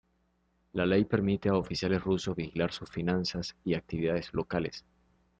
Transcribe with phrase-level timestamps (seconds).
[0.73, 4.83] La ley permite a oficiales rusos vigilar sus finanzas y actividades locales.